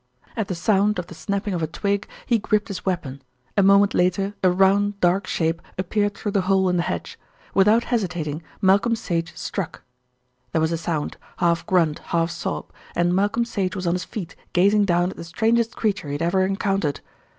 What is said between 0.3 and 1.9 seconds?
At the sound of the snapping of a